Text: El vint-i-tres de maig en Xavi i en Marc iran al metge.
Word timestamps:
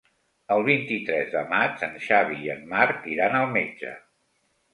El 0.53 0.63
vint-i-tres 0.69 1.29
de 1.33 1.43
maig 1.51 1.83
en 1.89 1.93
Xavi 2.07 2.39
i 2.47 2.49
en 2.55 2.65
Marc 2.73 3.07
iran 3.13 3.37
al 3.43 3.47
metge. 3.61 3.95